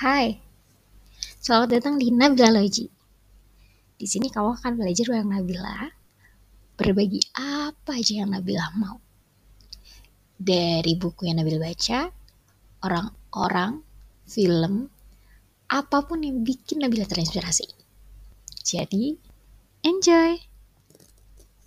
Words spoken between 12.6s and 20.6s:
orang-orang, film, apa pun yang bikin Nabila terinspirasi. Jadi, enjoy!